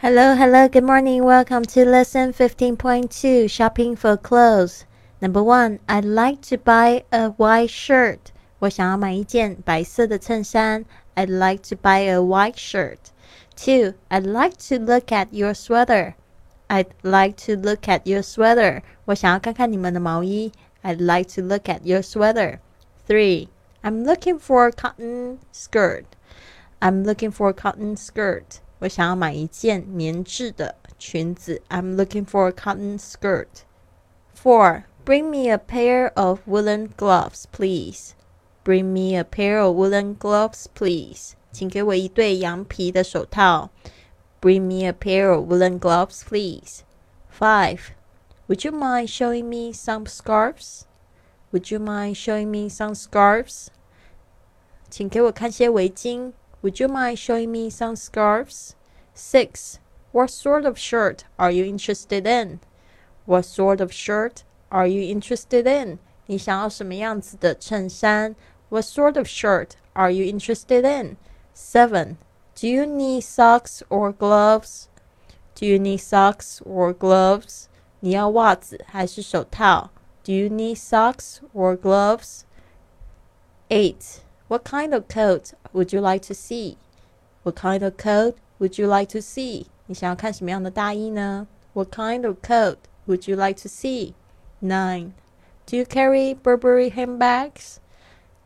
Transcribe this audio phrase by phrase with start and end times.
[0.00, 1.24] Hello, hello, good morning.
[1.24, 4.84] Welcome to lesson 15.2 Shopping for Clothes.
[5.20, 8.32] Number one, I'd like to buy a white shirt.
[8.58, 10.84] 我想要买一件白色的衬衫。
[11.14, 12.98] I'd like to buy a white shirt.
[13.56, 16.14] Two, I'd like to look at your sweater.
[16.68, 18.82] I'd like to look at your sweater.
[19.06, 20.52] 我想要看看你们的毛衣。
[20.82, 22.58] I'd like to look at your sweater.
[23.08, 23.48] Three,
[23.82, 26.04] I'm looking for a cotton skirt.
[26.80, 28.60] I'm looking for a cotton skirt.
[28.80, 31.62] 我想要买一件棉质的裙子。
[31.68, 33.64] I'm looking for a cotton skirt.
[34.34, 34.84] Four.
[35.04, 38.14] Bring me a pair of woolen gloves, please.
[38.64, 41.34] Bring me a pair of woolen gloves, please.
[41.52, 43.70] 请给我一对羊皮的手套。
[44.40, 46.80] Bring me a pair of woolen gloves, please.
[47.30, 47.92] Five.
[48.48, 50.86] Would you mind showing me some scarves?
[51.52, 53.68] Would you mind showing me some scarves?
[54.90, 56.32] 请给我看些围巾。
[56.62, 58.74] would you mind showing me some scarves?
[59.14, 59.78] 6.
[60.12, 62.60] What sort of shirt are you interested in?
[63.24, 65.98] What sort of shirt are you interested in?
[66.26, 68.34] 你想要什么样子的衬衫?
[68.68, 71.16] What sort of shirt are you interested in?
[71.54, 72.16] 7.
[72.54, 74.88] Do you need socks or gloves?
[75.54, 77.66] Do you need socks or gloves?
[78.00, 79.90] 你要袜子还是手套?
[80.24, 82.42] Do you need socks or gloves?
[83.68, 83.94] 8.
[84.50, 86.76] What kind of coat would you like to see?
[87.42, 89.66] What kind of coat would you like to see?
[89.86, 91.46] 你想要看什么样的大衣呢?
[91.72, 94.14] What kind of coat would you like to see?
[94.60, 95.12] Nine.
[95.66, 97.80] Do you carry Burberry handbags?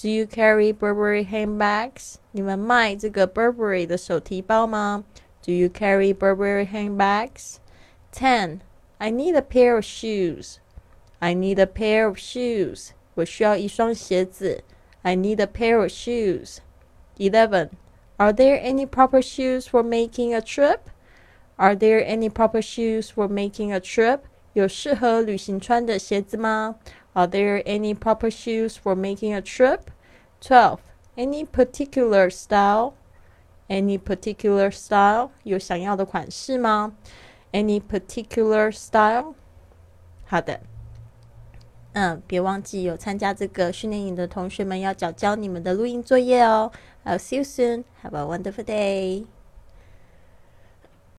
[0.00, 2.16] Do you carry Burberry handbags?
[2.32, 5.04] 你们卖这个 Burberry 的手提包吗?
[5.42, 7.56] Do you carry Burberry handbags?
[8.12, 8.60] Ten.
[8.98, 10.58] I need a pair of shoes.
[11.18, 12.90] I need a pair of shoes.
[13.14, 14.62] 我需要一双鞋子。
[15.04, 16.60] I need a pair of shoes.
[17.18, 17.70] 11.
[18.18, 20.90] Are there any proper shoes for making a trip?
[21.58, 24.20] Are there any proper shoes for making a trip?
[24.54, 26.76] 有适合旅行穿的鞋子吗?
[27.12, 29.90] Are there any proper shoes for making a trip?
[30.40, 30.78] 12.
[31.16, 32.94] Any particular style?
[33.68, 35.30] Any particular style?
[35.42, 36.94] 有想要的款式吗?
[37.52, 39.34] Any particular style?
[40.24, 40.60] 好的。
[41.93, 46.71] 嗯，别忘记有参加这个训练营的同学们要交交你们的录音作业哦。
[47.03, 47.83] I'll see you soon.
[48.03, 49.25] Have a wonderful day.